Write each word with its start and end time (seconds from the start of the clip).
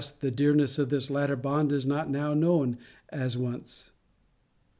the 0.19 0.31
dearness 0.31 0.79
of 0.79 0.89
this 0.89 1.11
latter 1.11 1.35
bond 1.35 1.71
is 1.71 1.85
not 1.85 2.09
now 2.09 2.33
known 2.33 2.75
as 3.09 3.37
once. 3.37 3.91